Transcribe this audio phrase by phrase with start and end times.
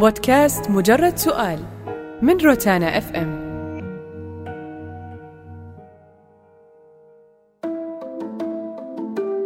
[0.00, 1.64] بودكاست مجرد سؤال
[2.22, 3.44] من روتانا اف ام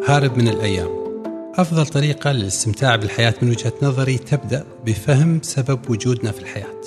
[0.07, 0.89] هارب من الأيام.
[1.55, 6.81] أفضل طريقة للاستمتاع بالحياة من وجهة نظري تبدأ بفهم سبب وجودنا في الحياة.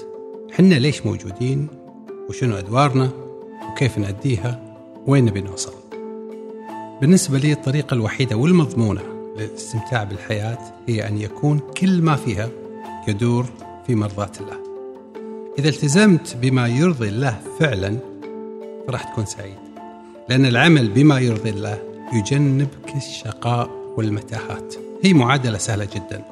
[0.51, 1.67] حنا ليش موجودين؟
[2.29, 3.09] وشنو أدوارنا؟
[3.71, 4.59] وكيف نأديها؟
[5.07, 5.73] وين نبي نوصل؟
[7.01, 9.01] بالنسبة لي الطريقة الوحيدة والمضمونة
[9.37, 10.57] للاستمتاع بالحياة
[10.87, 12.49] هي أن يكون كل ما فيها
[13.07, 13.45] يدور
[13.87, 14.57] في مرضاة الله.
[15.59, 17.97] إذا التزمت بما يرضي الله فعلا
[18.87, 19.57] فراح تكون سعيد.
[20.29, 21.79] لأن العمل بما يرضي الله
[22.13, 26.23] يجنبك الشقاء والمتاهات هي معادلة سهلة جدا.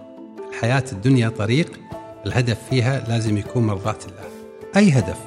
[0.49, 1.79] الحياة الدنيا طريق
[2.25, 4.29] الهدف فيها لازم يكون مرضاة الله.
[4.75, 5.17] أي هدف؟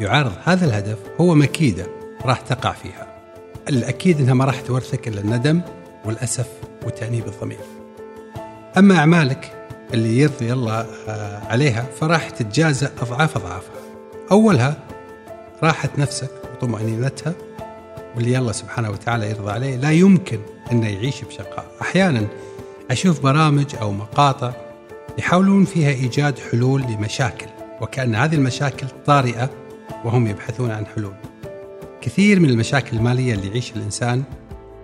[0.00, 1.86] يعارض هذا الهدف هو مكيدة
[2.24, 3.06] راح تقع فيها.
[3.68, 5.60] الأكيد أنها ما راح تورثك إلا الندم
[6.04, 6.48] والأسف
[6.86, 7.64] وتأنيب الضمير.
[8.78, 9.61] أما أعمالك
[9.94, 13.82] اللي يرضي الله آه، عليها فراح تتجازى أضعاف أضعافها.
[14.32, 14.76] أولها
[15.62, 17.34] راحة نفسك وطمأنينتها
[18.16, 20.38] واللي الله سبحانه وتعالى يرضى عليه لا يمكن
[20.72, 21.66] أنه يعيش بشقاء.
[21.82, 22.26] أحيانا
[22.90, 24.52] أشوف برامج أو مقاطع
[25.18, 27.46] يحاولون فيها إيجاد حلول لمشاكل
[27.80, 29.50] وكأن هذه المشاكل طارئة
[30.04, 31.14] وهم يبحثون عن حلول.
[32.00, 34.22] كثير من المشاكل المالية اللي يعيش الإنسان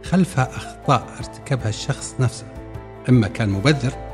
[0.05, 2.47] خلفها أخطاء ارتكبها الشخص نفسه.
[3.09, 4.08] إما كان مبذر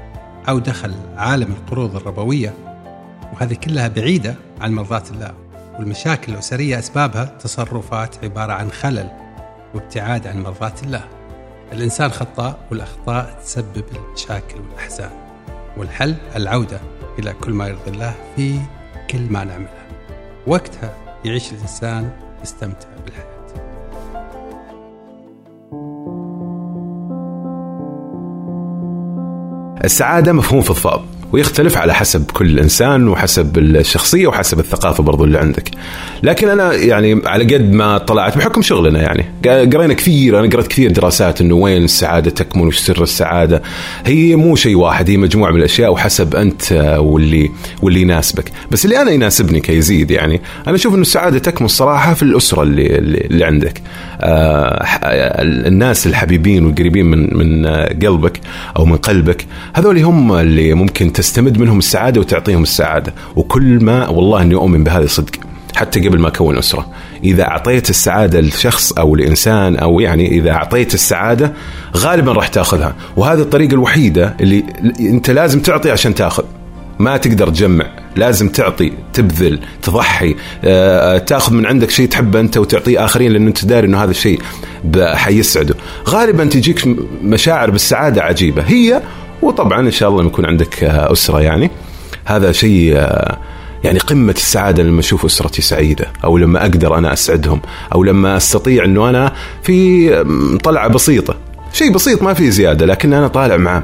[0.49, 2.55] أو دخل عالم القروض الربوية
[3.33, 5.35] وهذه كلها بعيدة عن مرضاة الله
[5.79, 9.11] والمشاكل الأسرية أسبابها تصرفات عبارة عن خلل
[9.75, 11.05] وابتعاد عن مرضاة الله.
[11.73, 15.11] الإنسان خطاء والأخطاء تسبب المشاكل والأحزان
[15.77, 16.81] والحل العودة
[17.19, 18.61] إلى كل ما يرضي الله في
[19.11, 19.85] كل ما نعمله.
[20.47, 22.11] وقتها يعيش الإنسان
[22.43, 23.34] يستمتع بالحياة.
[29.85, 31.03] السعادة مفهوم فضفاض
[31.35, 35.71] ويختلف على حسب كل إنسان وحسب الشخصية وحسب الثقافة برضو اللي عندك.
[36.23, 39.25] لكن أنا يعني على قد ما طلعت بحكم شغلنا يعني.
[39.45, 43.63] قرينا كثير أنا قرأت كثير دراسات إنه وين السعادة تكمن وش سر السعادة.
[44.07, 47.51] هي مو شيء واحد هي مجموعة من الأشياء وحسب أنت واللي
[47.83, 48.53] واللي يناسبك.
[48.71, 52.87] بس اللي أنا يناسبني كيزيد يعني أنا أشوف إنه السعادة تكمن الصراحة في الأسرة اللي
[52.97, 53.83] اللي عندك.
[54.21, 54.85] آه
[55.43, 57.67] الناس الحبيبين والقريبين من من
[58.03, 58.41] قلبك
[58.77, 63.15] أو من قلبك هذول هم اللي ممكن تستمد منهم السعادة وتعطيهم السعادة.
[63.37, 65.33] وكل ما والله إني أؤمن بهذا صدق
[65.77, 66.87] حتى قبل ما أكون أسرة.
[67.25, 71.53] إذا أعطيت السعادة لشخص أو لانسان أو يعني إذا أعطيت السعادة
[71.97, 72.95] غالبا راح تأخذها.
[73.17, 74.65] وهذه الطريقة الوحيدة اللي
[75.01, 76.45] أنت لازم تعطي عشان تأخذ.
[76.99, 77.87] ما تقدر تجمع.
[78.17, 80.37] لازم تعطي تبذل تضحي.
[80.65, 84.41] آه، تأخذ من عندك شيء تحبه أنت وتعطيه آخرين لأنه أنت داري إنه هذا الشيء
[84.97, 85.75] حيسعده.
[86.09, 86.89] غالبا تجيك
[87.23, 88.63] مشاعر بالسعادة عجيبة.
[88.63, 89.03] هي
[89.45, 91.71] وطبعا إن شاء الله يكون عندك آه، أسرة يعني
[92.25, 93.39] هذا شيء آه،
[93.85, 97.61] يعني قمة السعادة لما أشوف أسرتي سعيدة أو لما أقدر أنا أسعدهم
[97.95, 101.37] أو لما أستطيع أنه أنا في طلعة بسيطة.
[101.73, 103.83] شيء بسيط ما في زيادة لكن أنا طالع مع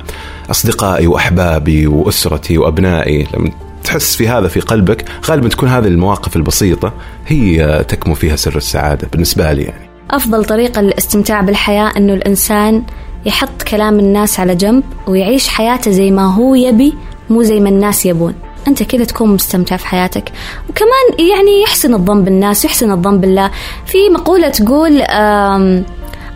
[0.51, 3.27] أصدقائي وأحبابي وأسرتي وأبنائي.
[3.35, 3.51] لما
[3.85, 6.93] تحس في هذا في قلبك غالبا تكون هذه المواقف البسيطة
[7.27, 9.91] هي آه، تكمن فيها سر السعادة بالنسبة لي يعني.
[10.11, 12.83] أفضل طريقة للاستمتاع بالحياة أنه الإنسان
[13.27, 16.95] يحط كلام الناس على جنب ويعيش حياته زي ما هو يبي
[17.31, 18.35] مو زي ما الناس يبون.
[18.69, 20.33] أنت كذا تكون مستمتع في حياتك.
[20.69, 23.51] وكمان يعني يحسن الظن بالناس يحسن الظن بالله.
[23.87, 25.03] في مقولة تقول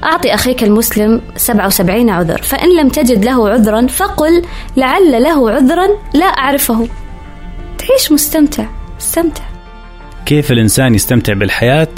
[0.04, 4.42] أعطي أخيك المسلم 77 عذر فإن لم تجد له عذرا فقل
[4.76, 6.88] لعل له عذرا لا أعرفه.
[7.78, 8.64] تعيش مستمتع
[9.00, 9.44] استمتع
[10.26, 11.88] كيف الإنسان يستمتع بالحياة؟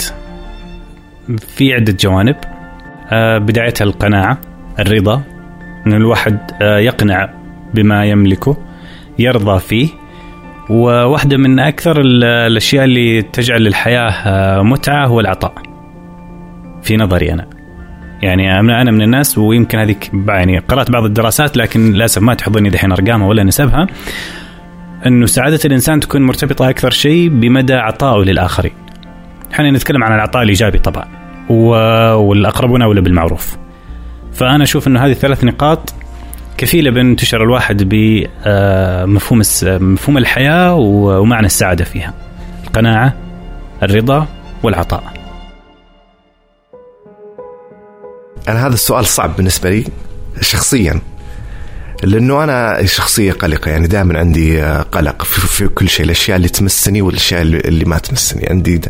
[1.39, 2.37] في عدة جوانب.
[3.11, 4.39] آه، بدايتها القناعة.
[4.79, 5.23] الرضا
[5.87, 7.31] أن الواحد آه، يقنع
[7.75, 8.57] بما يملكه
[9.19, 9.89] يرضى فيه.
[10.71, 15.55] وواحدة من أكثر الأشياء اللي تجعل الحياة آه، متعة هو العطاء.
[16.83, 17.47] في نظري أنا.
[18.23, 22.93] يعني أنا من الناس ويمكن هذيك يعني قرأت بعض الدراسات لكن للأسف ما تحضرني دحين
[22.93, 23.87] أرقامها ولا نسبها.
[25.07, 28.73] أنه سعادة الإنسان تكون مرتبطة أكثر شيء بمدى عطائه للآخرين.
[29.53, 31.05] إحنا نتكلم عن العطاء الإيجابي طبعا
[32.17, 33.57] والأقربون أولى بالمعروف.
[34.37, 35.95] فأنا أشوف إنه هذه الثلاث نقاط
[36.59, 42.15] كفيلة بأن تشعر الواحد بمفهوم آه، مفهوم الحياة ومعنى السعادة فيها.
[42.65, 43.15] القناعة،
[43.83, 44.27] الرضا
[44.63, 45.05] والعطاء.
[48.49, 49.85] أنا هذا السؤال صعب بالنسبة لي
[50.41, 51.01] شخصيا
[52.03, 56.49] لأنه أنا شخصية قلقة يعني دائما عندي آه، قلق في, في كل شيء الأشياء اللي
[56.49, 58.81] تمسني والأشياء اللي ما تمسني عندي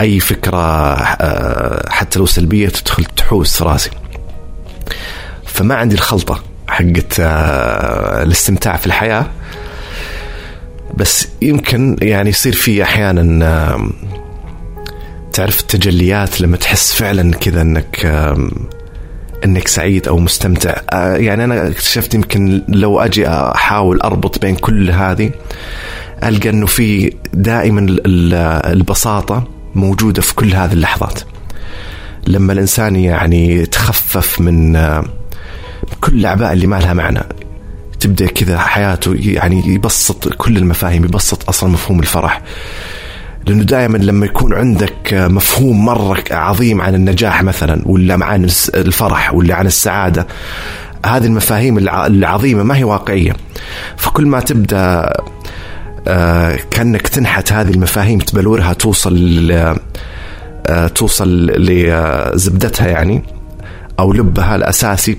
[0.00, 3.90] أي فكرة آه، حتى لو سلبية تدخل تحوس راسي
[5.46, 9.26] فما عندي الخلطة حقت آه، الاستمتاع في الحياة.
[10.94, 13.78] بس يمكن يعني يصير في أحيانا
[15.32, 18.06] تعرف التجليات لما تحس فعلا كذا إنك
[19.44, 20.74] إنك سعيد أو مستمتع.
[20.92, 25.30] آه، يعني أنا اكتشفت يمكن لو أجي أحاول أربط بين كل هذه
[26.24, 28.34] ألقى إنه في دائما ال- ال-
[28.72, 29.44] البساطة
[29.74, 31.20] موجودة في كل هذه اللحظات.
[32.26, 35.04] لما الإنسان يعني يتخفف من آه،
[36.00, 37.20] كل الأعباء اللي ما لها معنى.
[38.00, 42.42] تبدأ كذا حياته يعني يبسط كل المفاهيم يبسط أصلا مفهوم الفرح.
[43.46, 48.44] لأنه دائما لما يكون عندك مفهوم مرة عظيم عن النجاح مثلا ولا عن
[48.74, 50.26] الفرح ولا عن السعادة
[51.06, 53.32] هذه المفاهيم الع- العظيمة ما هي واقعية.
[53.96, 55.12] فكل ما تبدأ
[56.08, 59.76] آه، كأنك تنحت هذه المفاهيم تبلورها توصل آه،
[60.94, 63.22] توصل لزبدتها يعني
[63.98, 65.16] أو لبها الأساسي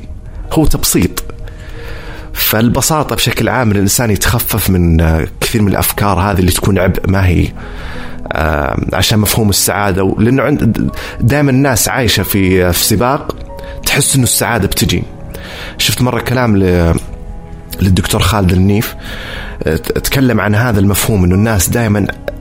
[0.51, 1.23] هو تبسيط.
[2.33, 7.25] فالبساطة بشكل عام الإنسان يتخفف من آه، كثير من الأفكار هذه اللي تكون عبء ما
[7.27, 7.47] هي
[8.31, 10.03] آه، عشان مفهوم السعادة.
[10.03, 10.89] و- لأنه عند
[11.21, 13.35] دائما الناس عايشة في في سباق
[13.85, 15.03] تحس إنه السعادة بتجي.
[15.77, 16.93] شفت مرة كلام ل
[17.81, 18.95] للدكتور خالد النيف
[19.63, 22.31] آه، تكلم عن هذا المفهوم إنه الناس دائما آه،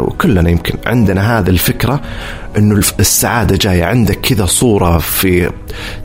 [0.00, 2.00] وكلنا يمكن عندنا هذا الفكرة
[2.58, 5.50] إنه السعادة جاية عندك كذا صورة في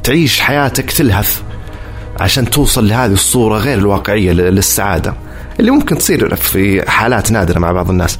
[0.03, 1.41] تعيش حياتك تلهث
[2.19, 5.13] عشان توصل لهذه الصورة غير الواقعية للسعادة
[5.59, 8.19] اللي ممكن تصير في حالات نادرة مع بعض الناس.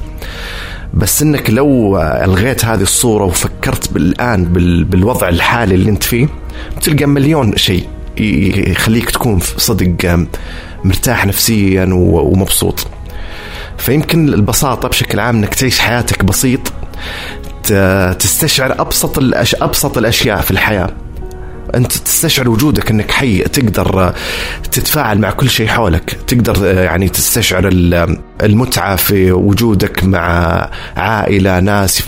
[0.94, 6.28] بس إنك لو ألغيت هذه الصورة وفكرت بالآن بال- بالوضع الحالي اللي أنت فيه
[6.76, 7.88] بتلقى مليون شيء
[8.18, 10.26] يخليك تكون صدق
[10.84, 12.86] مرتاح نفسيا ومبسوط.
[13.78, 16.60] فيمكن البساطة بشكل عام إنك تعيش حياتك بسيط
[18.18, 19.54] تستشعر أبسط الأش...
[19.54, 20.88] أبسط الأشياء في الحياة.
[21.74, 24.14] أنت تستشعر وجودك إنك حي تقدر
[24.72, 31.60] تتفاعل مع كل شيء حولك تقدر آه، يعني تستشعر ال- المتعة في وجودك مع عائلة
[31.60, 32.02] ناس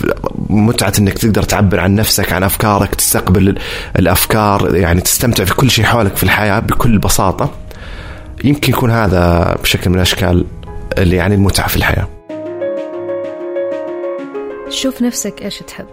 [0.49, 3.57] متعة إنك تقدر تعبر عن نفسك عن أفكارك تستقبل ال-
[3.99, 7.51] الأفكار يعني تستمتع في كل شيء حولك في الحياة بكل بساطة.
[8.43, 10.45] يمكن يكون هذا بشكل من الأشكال.
[10.97, 12.07] اللي يعني المتعة في الحياة.
[14.69, 15.87] شوف نفسك إيش تحب.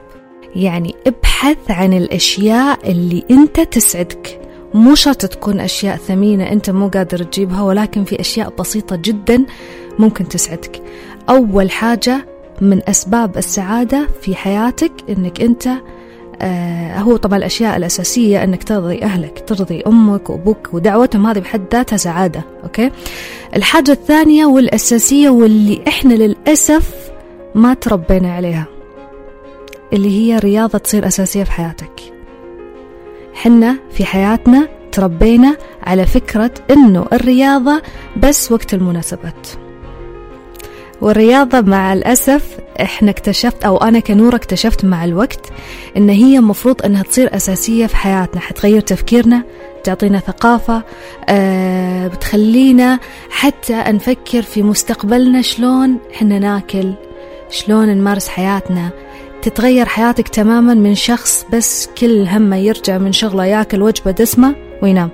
[0.56, 4.40] يعني ابحث عن الأشياء اللي أنت تسعدك.
[4.74, 9.44] مو شرط تكون أشياء ثمينة أنت مو قادر تجيبها ولكن في أشياء بسيطة جدا
[9.98, 10.82] ممكن تسعدك.
[11.28, 12.26] أول حاجة
[12.60, 15.68] من أسباب السعادة في حياتك إنك أنت
[16.42, 21.96] آه هو طبعا الأشياء الأساسية أنك ترضي أهلك ترضي أمك وأبوك ودعوتهم هذه بحد ذاتها
[21.96, 22.90] سعادة أوكي؟
[23.56, 27.10] الحاجة الثانية والأساسية واللي إحنا للأسف
[27.54, 28.66] ما تربينا عليها
[29.92, 32.00] اللي هي رياضة تصير أساسية في حياتك.
[33.34, 37.82] حنا في حياتنا تربينا على فكرة أنه الرياضة
[38.16, 39.48] بس وقت المناسبات.
[41.04, 45.46] والرياضة مع الأسف إحنا اكتشفت أو أنا كنورة اكتشفت مع الوقت
[45.96, 49.42] إن هي مفروض أنها تصير أساسية في حياتنا حتغير تفكيرنا
[49.84, 50.82] تعطينا ثقافة
[51.28, 52.98] آه بتخلينا
[53.30, 56.92] حتى نفكر في مستقبلنا شلون إحنا ناكل
[57.50, 58.90] شلون نمارس حياتنا.
[59.42, 65.10] تتغير حياتك تماما من شخص بس كل همه يرجع من شغله ياكل وجبة دسمة وينام.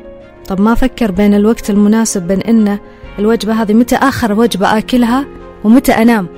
[0.48, 2.78] طب ما فكر بين الوقت المناسب بين إن
[3.18, 6.28] الوجبة هذه متى آخر وجبة آكلها؟ ومتى أنام؟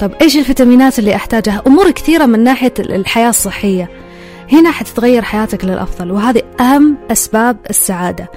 [0.00, 3.90] طب إيش الفيتامينات اللي أحتاجها؟ أمور كثيرة من ناحية الحياة الصحية.
[4.52, 8.30] هنا حتتغير حياتك للأفضل وهذه أهم أسباب السعادة.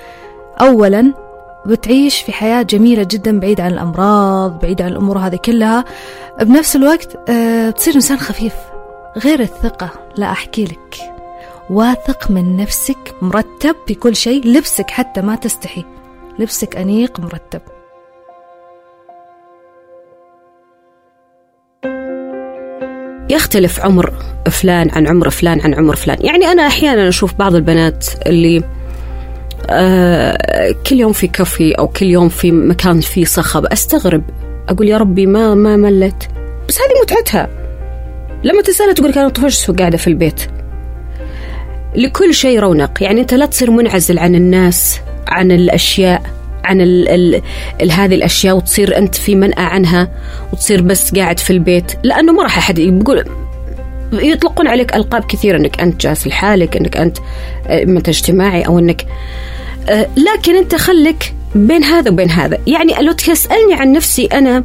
[0.61, 1.13] أولا
[1.65, 5.85] بتعيش في حياة جميلة جدا بعيد عن الأمراض بعيد عن الأمور هذه كلها.
[6.41, 8.53] بنفس الوقت آه، بتصير إنسان خفيف
[9.17, 9.89] غير الثقة.
[10.17, 10.97] لا أحكي لك.
[11.69, 15.85] واثق من نفسك مرتب في كل شيء لبسك حتى ما تستحي.
[16.39, 17.61] لبسك أنيق مرتب.
[23.33, 24.13] يختلف عمر
[24.51, 26.17] فلان عن عمر فلان عن عمر فلان.
[26.21, 28.63] يعني أنا أحيانا أشوف بعض البنات اللي
[29.69, 34.23] آه كل يوم في كافي أو كل يوم في مكان فيه صخب أستغرب
[34.69, 36.27] أقول يا ربي ما ما ملت.
[36.69, 37.49] بس هذه متعتها.
[38.43, 40.41] لما تسألها تقول لك أنا طفشت وقاعدة في البيت.
[41.95, 43.03] لكل شيء رونق.
[43.03, 46.21] يعني أنت لا تصير منعزل عن الناس عن الأشياء.
[46.65, 47.41] عن ال ال
[47.81, 50.11] ال هذه الأشياء وتصير أنت في منأى عنها
[50.53, 51.91] وتصير بس قاعد في البيت.
[52.03, 53.25] لأنه ما راح أحد يقول
[54.13, 57.17] يطلقون عليك ألقاب كثيرة أنك أنت جالس لحالك أنك أنت
[57.69, 59.05] ما أنت اجتماعي أو أنك
[59.89, 62.57] آه، لكن أنت خلك بين هذا وبين هذا.
[62.67, 64.63] يعني لو تسألني عن نفسي أنا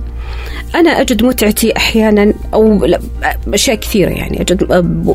[0.74, 3.00] أنا أجد متعتي أحيانا أو لا،
[3.54, 5.14] أشياء كثيرة يعني أجد آه،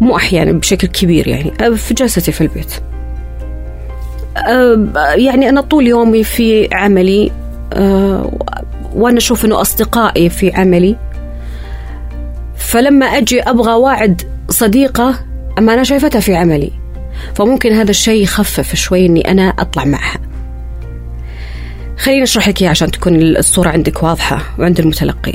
[0.00, 2.72] مو أحيانا بشكل كبير يعني آه، في جلستي في البيت.
[2.72, 2.93] آه،
[5.16, 7.32] يعني أنا طول يومي في عملي
[8.94, 10.96] وأنا أشوف أنه أصدقائي في عملي.
[12.56, 15.14] فلما أجي أبغى واعد صديقة
[15.58, 16.72] أما أنا شايفتها في عملي.
[17.34, 20.18] فممكن هذا الشيء يخفف شوي أني أنا أطلع معها.
[21.98, 25.34] خليني أشرح لك عشان تكون الصورة عندك واضحة وعند المتلقي.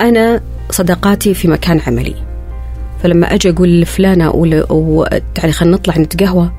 [0.00, 2.14] أنا صداقاتي في مكان عملي.
[3.02, 6.50] فلما أجي أقول لفلانة أقول تعالي خلينا نطلع نتقهوى.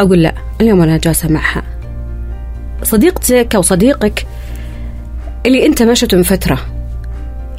[0.00, 1.62] أقول لا اليوم أنا جالسة معها.
[2.82, 4.26] صديقتك أو صديقك
[5.46, 6.58] اللي أنت ما من فترة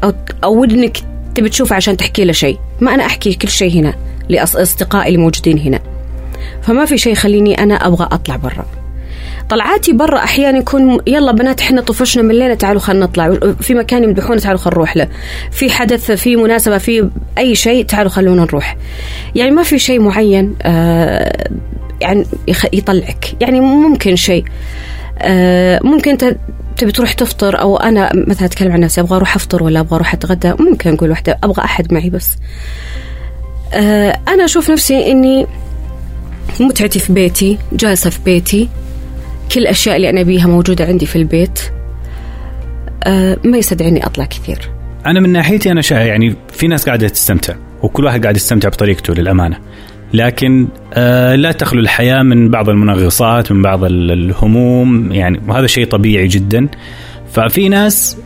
[0.04, 0.14] أو
[0.44, 0.98] أو إنك
[1.36, 2.60] تبي تشوفه عشان تحكي له شيء.
[2.82, 3.94] ما أنا أحكي كل شيء هنا
[4.30, 5.80] لأصدقائي اللي موجودين هنا.
[6.62, 8.66] فما في شيء يخليني أنا أبغى أطلع برا.
[9.50, 14.04] طلعاتي برا أحيانا يكون يلا بنات إحنا طفشنا من الليلة تعالوا خلينا نطلع في مكان
[14.04, 15.08] يمدحونا تعالوا خلينا نروح له.
[15.52, 18.78] في حدث في مناسبة في أي شيء تعالوا خلونا نروح.
[19.36, 21.50] يعني ما في شيء معين آه
[22.02, 22.26] يعني
[22.74, 23.36] يطلعك.
[23.42, 24.44] يعني ممكن شيء
[25.20, 26.36] آه ممكن انت
[26.78, 30.14] تبي تروح تفطر أو أنا مثلا أتكلم عن نفسي أبغى أروح أفطر ولا أبغى أروح
[30.14, 32.36] أتغدى؟ ممكن أقول واحدة أبغى أحد معي بس.
[33.74, 35.48] آه أنا أشوف نفسي إني
[36.60, 38.70] متعتي في بيتي جالسة في بيتي
[39.52, 41.60] كل الأشياء اللي أنا أبيها موجودة عندي في البيت
[43.04, 44.60] أه ما يستدعيني أطلع كثير.
[45.06, 49.14] أنا من ناحيتي أنا شا يعني في ناس قاعدة تستمتع وكل واحد قاعد يستمتع بطريقته
[49.14, 49.58] للأمانة.
[50.14, 56.28] لكن آه لا تخلو الحياة من بعض المنغصات من بعض الهموم يعني وهذا شيء طبيعي
[56.28, 56.68] جدا.
[57.32, 58.18] ففي ناس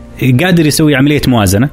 [0.41, 1.69] قادر يسوي عملية موازنة.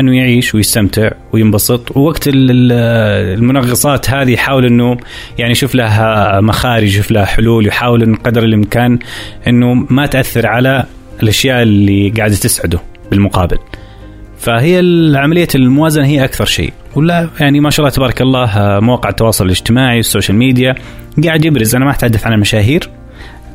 [0.00, 1.96] إنه يعيش ويستمتع وينبسط.
[1.96, 4.96] ووقت المنغصات هذه يحاول إنه
[5.38, 8.98] يعني يشوف لها مخارج يشوف لها حلول يحاول إن قدر الإمكان
[9.46, 10.84] إنه ما تأثر على
[11.22, 13.58] الأشياء اللي قاعدة تسعده بالمقابل.
[14.38, 14.78] فهي
[15.14, 16.72] عملية الموازنة هي أكثر شيء.
[16.94, 20.74] ولا يعني ما شاء الله تبارك الله مواقع التواصل الاجتماعي وال social media
[21.24, 21.74] قاعد يبرز.
[21.74, 22.90] أنا ما اتحدث عن المشاهير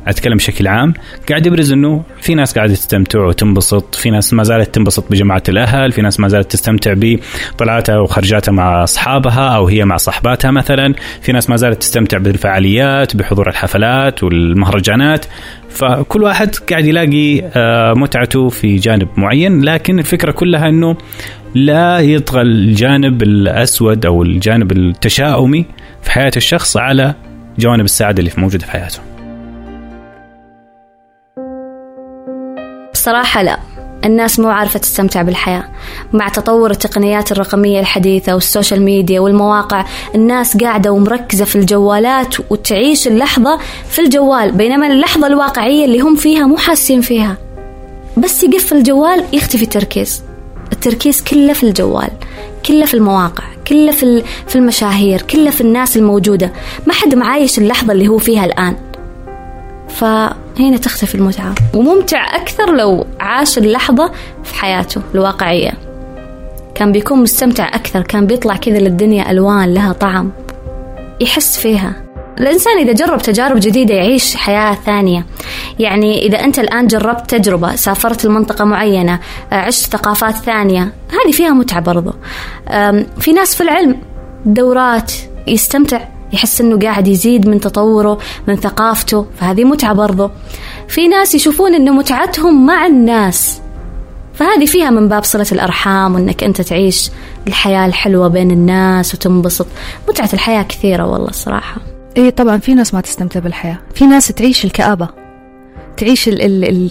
[0.06, 0.94] أتكلم بشكل عام
[1.28, 5.92] قاعد يبرز إنه في ناس قاعدة تستمتع وتنبسط في ناس ما زالت تنبسط بجماعة الأهل
[5.92, 11.32] في ناس ما زالت تستمتع بطلعاتها وخرجاتها مع أصحابها أو هي مع صحباتها مثلا في
[11.32, 15.26] ناس ما زالت تستمتع بالفعاليات بحضور الحفلات والمهرجانات
[15.68, 17.42] فكل واحد قاعد يلاقي
[17.94, 20.96] متعته في جانب معين لكن الفكرة كلها إنه
[21.54, 25.66] لا يطغى الجانب الأسود أو الجانب التشاؤمي
[26.02, 27.14] في حياة الشخص على
[27.58, 29.13] جوانب السعادة اللي موجودة في حياته.
[33.04, 33.58] بصراحة لا.
[34.04, 35.64] الناس مو عارفة تستمتع بالحياة.
[36.12, 39.84] مع تطور التقنيات الرقمية الحديثة وال social media والمواقع
[40.14, 43.58] الناس قاعدة ومركزة في الجوالات وتعيش اللحظة
[43.90, 47.36] في الجوال بينما اللحظة الواقعية اللي هم فيها مو حاسين فيها.
[48.16, 50.22] بس يقفل الجوال يختفي التركيز.
[50.72, 52.10] التركيز كله في الجوال
[52.66, 56.52] كله في المواقع كله في في المشاهير كله في الناس الموجودة.
[56.86, 58.76] ما حد معايش اللحظة اللي هو فيها الآن.
[60.56, 61.54] فهنا تختفي المتعة.
[61.74, 64.12] وممتع أكثر لو عاش اللحظة
[64.44, 65.72] في حياته الواقعية.
[66.74, 70.32] كان بيكون مستمتع أكثر كان بيطلع كذا للدنيا ألوان لها طعم
[71.20, 71.92] يحس فيها.
[72.40, 75.26] الإنسان إذا جرب تجارب جديدة يعيش حياة ثانية.
[75.78, 79.18] يعني إذا أنت الآن جربت تجربة سافرت لمنطقة معينة
[79.52, 82.12] عشت ثقافات ثانية هذه فيها متعة برضو.
[83.20, 83.96] في ناس في العلم
[84.44, 85.12] دورات
[85.46, 86.00] يستمتع
[86.34, 89.26] يحس إنه قاعد يزيد من تطوره من ثقافته.
[89.40, 90.30] فهذه متعة برضه.
[90.88, 93.60] في ناس يشوفون انه متعتهم مع الناس.
[94.34, 97.10] فهذه فيها من باب صلة الأرحام وأنك أنت تعيش
[97.46, 99.66] الحياة الحلوة بين الناس وتنبسط.
[100.08, 101.76] متعة الحياة كثيرة والله الصراحة.
[102.16, 103.78] إيه طبعا في ناس ما تستمتع بالحياة.
[103.94, 105.08] في ناس تعيش الكآبة.
[105.96, 106.90] تعيش ال ال ال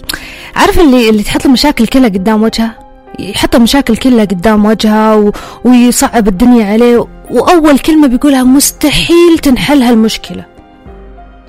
[0.56, 2.78] عارف اللي اللي تحط المشاكل كلها قدام وجهها؟
[3.18, 5.32] يحط المشاكل كلها قدام وجهها و...
[5.64, 7.06] ويصعب الدنيا عليه.
[7.30, 10.44] وأول كلمة بيقولها مستحيل تنحل هالمشكلة.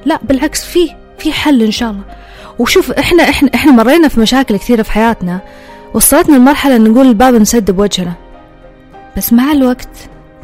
[0.05, 2.03] لا بالعكس في في حل إن شاء الله.
[2.59, 5.39] وشوف إحنا إحنا إحنا مرينا في مشاكل كثيرة في حياتنا
[5.93, 8.13] وصلتنا لمرحلة نقول الباب نسد بوجهنا.
[9.17, 9.89] بس مع الوقت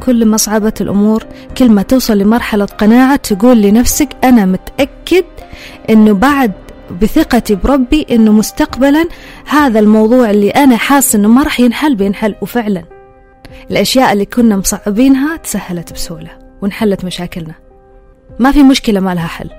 [0.06, 1.24] كل ما صعبت الأمور
[1.58, 5.24] كل ما توصل لمرحلة قناعة تقول لنفسك أنا متأكد
[5.90, 6.52] أنه بعد
[7.02, 9.08] بثقتي بربي أنه مستقبلا
[9.46, 12.34] هذا الموضوع اللي أنا حاسة أنه ما راح ينحل بينحل.
[12.40, 12.84] وفعلا.
[13.70, 16.30] الأشياء اللي كنا مصعبينها تسهلت بسهولة
[16.62, 17.54] وانحلت مشاكلنا.
[18.38, 19.50] ما في مشكلة ما لها حل.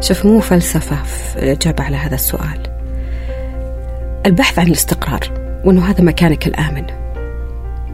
[0.00, 2.62] شوف مو فلسفة في الإجابة على هذا السؤال.
[4.26, 5.20] البحث عن الاستقرار
[5.64, 6.86] وأنه هذا مكانك الآمن.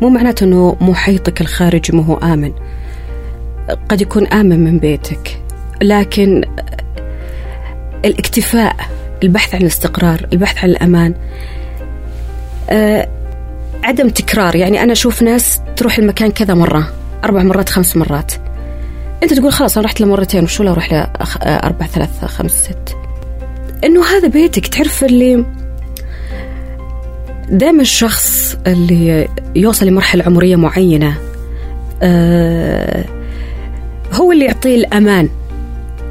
[0.03, 2.53] مو معناته أنه محيطك الخارجي ما هو آمن.
[3.89, 5.43] قد يكون آمن من بيتك
[5.83, 6.45] لكن
[8.05, 8.77] الاكتفاء
[9.23, 11.15] البحث عن الاستقرار البحث عن الأمان
[12.71, 13.09] أه
[13.85, 16.93] عدم تكرار يعني أنا أشوف ناس تروح المكان كذا مرة
[17.25, 18.33] أربع مرات خمس مرات.
[19.23, 20.99] أنت تقول خلاص أنا رحت له مرتين وشو لو أروح له
[21.43, 22.97] أربع ثلاث خمس ست؟
[23.85, 25.45] إنه هذا بيتك تعرف اللي
[27.51, 31.17] دائما الشخص اللي يوصل لمرحلة عمرية معينة
[32.03, 33.05] آه
[34.13, 35.29] هو اللي يعطيه الأمان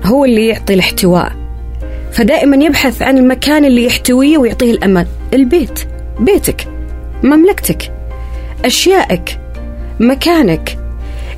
[0.05, 1.31] هو اللي يعطي الاحتواء.
[2.11, 5.79] فدائما يبحث عن المكان اللي يحتويه ويعطيه الأمان البيت
[6.19, 6.74] بيتك.
[7.23, 7.91] مملكتك
[8.65, 9.39] أشيائك
[9.99, 10.77] مكانك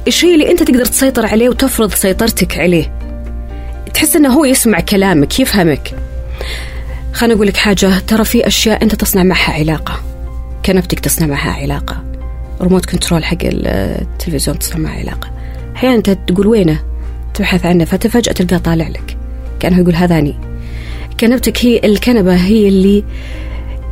[0.08, 2.98] الشيء اللي أنت تقدر تسيطر عليه وتفرض سيطرتك عليه.
[3.94, 5.96] تحس أنه هو يسمع كلامك يفهمك.
[7.14, 10.02] خليني أقول لك حاجة ترى في أشياء أنت تصنع معها علاقة.
[10.66, 12.04] كنبتك تصنع معها علاقة.
[12.62, 15.32] ريموت كنترول حق التلفزيون تصنع معها علاقة.
[15.76, 16.84] أحيانا أنت تقول وينه؟
[17.34, 19.18] تبحث عنه فتفجأة تلقاه طالع لك.
[19.60, 20.36] كأنه يقول هذاني
[21.20, 23.04] كنبتك هي الكنبة هي اللي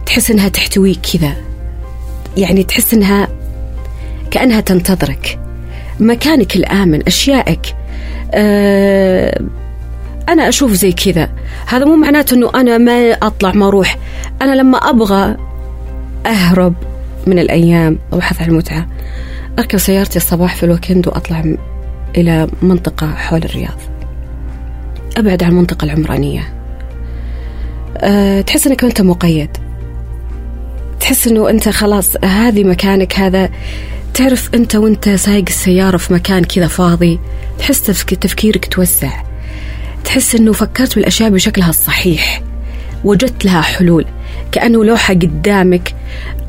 [0.06, 1.36] تحس إنها تحتويك كذا.
[2.38, 3.27] يعني تحس إنها
[4.32, 5.39] كأنها تنتظرك.
[6.00, 7.75] مكانك الآمن أشيائك.
[8.34, 9.42] أه
[10.30, 11.30] أنا أشوف زي كذا.
[11.68, 13.98] هذا مو معناته إنه أنا ما أطلع ما أروح.
[14.42, 15.38] أنا لما أبغى
[16.25, 16.74] أهرب
[17.27, 18.88] من الأيام ابحث عن المتعة
[19.60, 21.56] أركب سيارتي الصباح في الويكند وأطلع
[22.18, 23.77] إلى منطقة حول الرياض.
[25.18, 26.54] أبعد عن المنطقة العمرانية.
[27.98, 29.58] أه تحس إنك أنت مقيد.
[31.00, 33.50] تحس إنه أنت خلاص هذه مكانك هذا
[34.14, 37.20] تعرف أنت وأنت سايق السيارة في مكان كذا فاضي
[37.60, 37.82] تحس
[38.22, 39.24] تفكيرك توسع.
[40.04, 42.42] تحس إنه فكرت بالأشياء بشكلها الصحيح
[43.04, 44.06] وجدت لها حلول.
[44.52, 45.96] كأنه لوحة قدامك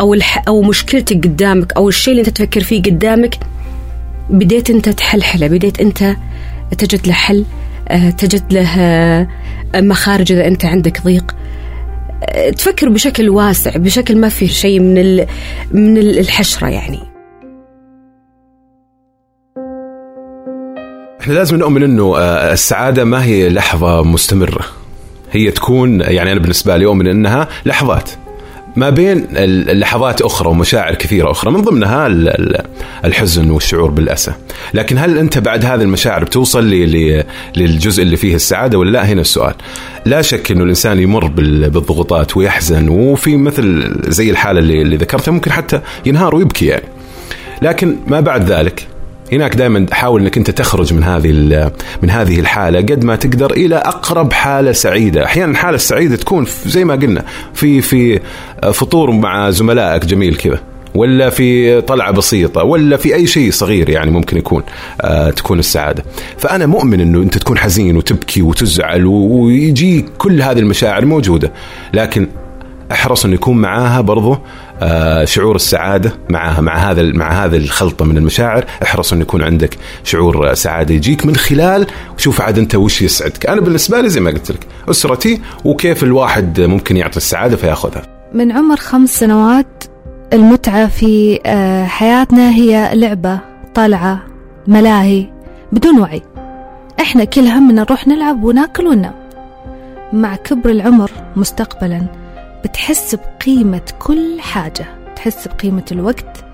[0.01, 0.43] أو الح...
[0.49, 3.39] أو مشكلتك قدامك أو الشيء اللي أنت تفكر فيه قدامك
[4.31, 6.17] بديت أنت تحلحله بديت أنت
[6.79, 7.45] تجد له حل
[7.89, 9.29] آه، تجد له آه،
[9.75, 11.37] مخارج إذا أنت عندك ضيق.
[12.57, 15.27] تفكر بشكل واسع بشكل ما فيه شيء من
[15.71, 16.99] من الحشرة يعني.
[21.21, 24.65] إحنا لازم نؤمن إنه آه، السعادة ما هي لحظة مستمرة.
[25.33, 28.11] هي تكون يعني أنا بالنسبة لي أؤمن إنها لحظات.
[28.77, 32.07] ما بين اللحظات أخرى ومشاعر كثيرة أخرى من ضمنها
[33.05, 34.33] الحزن والشعور بالأسى.
[34.75, 36.65] لكن هل أنت بعد هذه المشاعر بتوصل
[37.57, 39.55] للجزء اللي فيه السعادة ولا لا؟ هنا السؤال.
[40.07, 45.81] لا شك إنه الإنسان يمر بالضغوطات ويحزن وفي مثل زي الحالة اللي ذكرتها ممكن حتى
[46.07, 46.85] ينهار ويبكي يعني.
[47.63, 48.87] لكن ما بعد ذلك
[49.33, 51.31] هناك دائما حاول إنك أنت تخرج من هذه
[52.03, 56.85] من هذه الحالة قد ما تقدر إلى أقرب حالة سعيدة، أحيانا الحالة السعيدة تكون زي
[56.85, 58.21] ما قلنا في في
[58.73, 60.61] فطور مع زملائك جميل كذا
[60.95, 64.63] ولا في طلعة بسيطة ولا في أي شيء صغير يعني ممكن يكون
[65.01, 66.05] آه تكون السعادة.
[66.39, 71.53] فأنا مؤمن إنه أنت تكون حزين وتبكي وتزعل ويجي كل هذه المشاعر موجودة
[71.95, 72.29] لكن
[72.93, 74.41] احرص إنه يكون معاها برضه
[75.25, 78.65] شعور السعادة معها مع هذا مع هذا الخلطة من المشاعر.
[78.83, 80.95] احرص انه يكون عندك شعور سعادة.
[80.95, 81.87] يجيك من خلال
[82.17, 83.47] شوف عاد أنت وش يسعدك.
[83.47, 88.03] أنا بالنسبة لي زي ما قلت لك أسرتي وكيف الواحد ممكن يعطي السعادة فيأخذها.
[88.33, 89.85] من عمر خمس سنوات
[90.33, 93.41] المتعة في آه، حياتنا هي لعبة
[93.75, 94.23] طلعه
[94.67, 95.27] ملاهي
[95.73, 96.23] بدون وعي.
[97.01, 99.15] إحنا كل همنا نروح نلعب وناكل وننام
[100.13, 102.07] مع كبر العمر مستقبلا
[102.67, 104.87] بتحس بقيمة كل حاجة.
[105.17, 106.45] تحس بقيمة الوقت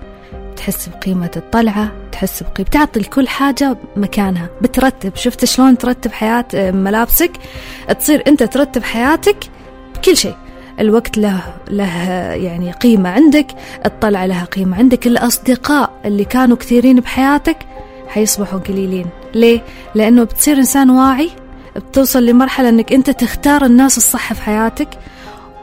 [0.57, 6.71] تحس بقيمة الطلعة تحس بقيمة تعطي لكل حاجة مكانها بترتب شفت شلون ترتب حياة آه،
[6.71, 7.31] ملابسك؟
[7.99, 9.37] تصير أنت ترتب حياتك
[9.95, 10.35] بكل شيء.
[10.79, 13.47] الوقت له له يعني قيمة عندك
[13.85, 17.57] الطلعة لها قيمة عندك الأصدقاء اللي كانوا كثيرين بحياتك
[18.07, 19.05] حيصبحوا قليلين.
[19.33, 19.61] ليه؟
[19.95, 21.29] لأنه بتصير إنسان واعي
[21.75, 24.87] بتوصل لمرحلة أنك أنت تختار الناس الصح في حياتك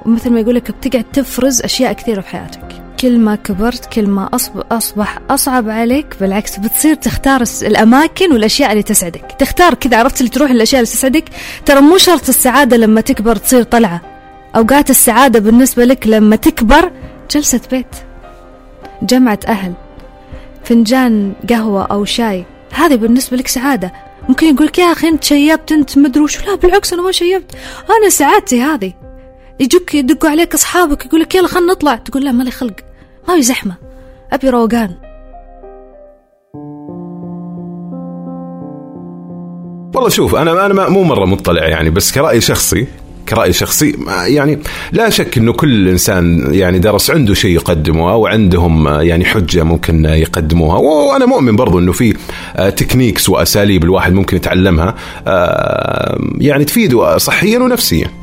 [0.07, 2.83] ومثل ما يقولك بتقعد تفرز أشياء كثيرة في حياتك.
[3.01, 4.29] كل ما كبرت كل ما
[4.71, 9.25] أصبح أصعب عليك بالعكس بتصير تختار الأماكن والأشياء اللي تسعدك.
[9.39, 11.25] تختار كذا عرفت اللي تروح الأشياء اللي تسعدك؟
[11.67, 14.01] ترى مو شرط السعادة لما تكبر تصير طلعة.
[14.57, 16.93] أوقات السعادة بالنسبة لك لما تكبر
[17.31, 17.87] جلسة بيت
[19.03, 19.73] جمعة أهل
[20.65, 23.93] فنجان قهوة أو شاي هذه بالنسبة لك سعادة.
[24.29, 27.57] ممكن يقول لك يا أخي أنت شيبت أنت مدري وش؟ لا بالعكس أنا ما شيبت.
[28.01, 28.93] أنا سعادتي هذه.
[29.61, 31.97] يجوك يدقوا عليك أصحابك يقول لك يلا خلنا نطلع.
[31.97, 32.75] تقول لا مالي خلق.
[33.29, 33.75] ما في زحمة.
[34.33, 34.95] أبي روقان.
[39.95, 42.87] والله شوف أنا أنا مو مرة مطلع يعني بس كرأي شخصي
[43.29, 43.97] كرأي شخصي
[44.27, 44.59] يعني
[44.93, 50.05] لا شك إنه كل إنسان يعني درس عنده شيء يقدمه أو عندهم يعني حجة ممكن
[50.05, 50.79] يقدموها.
[50.79, 52.17] وأنا مؤمن برضو إنه في
[52.57, 54.95] تكنيكس وأساليب الواحد ممكن يتعلمها
[56.39, 58.20] يعني تفيده صحيا ونفسيا.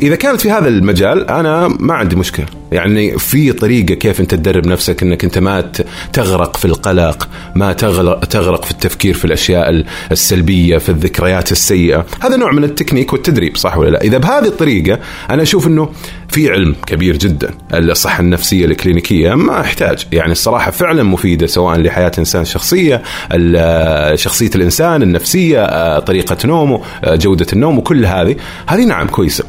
[0.00, 2.46] إذا كانت في هذا المجال أنا ما عندي مشكلة.
[2.72, 5.72] يعني في طريقة كيف أنت تدرب نفسك إنك أنت ما
[6.12, 12.06] تغرق في القلق ما تغرق في التفكير في الأشياء السلبية في الذكريات السيئة.
[12.22, 14.98] هذا نوع من التكنيك والتدريب صح ولا لا؟ إذا بهذه الطريقة
[15.30, 15.88] أنا أشوف إنه
[16.28, 17.50] في علم كبير جدا.
[17.74, 20.06] الصحة النفسية الكلينيكية ما أحتاج.
[20.12, 26.80] يعني الصراحة فعلا مفيدة سواء لحياة إنسان الشخصيه ال- شخصية الإنسان النفسية آه، طريقة نومه
[27.04, 28.36] آه، جودة النوم وكل هذه.
[28.66, 29.44] هذه نعم كويسة.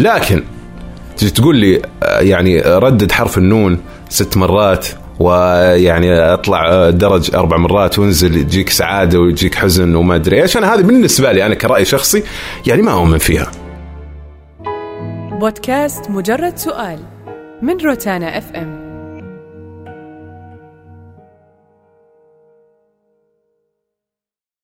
[0.00, 0.42] لكن
[1.16, 4.86] تجي تقول لي آه، يعني ردد حرف النون ست مرات
[5.18, 10.56] ويعني اطلع آه، درج أربع مرات وانزل يجيك سعادة ويجيك حزن وما أدري إيش.
[10.56, 12.22] أنا هذه بالنسبة لي أنا كرأي شخصي
[12.66, 13.50] يعني ما أؤمن فيها.
[15.40, 16.98] بودكاست مجرد سؤال
[17.62, 18.79] من روتانا اف ام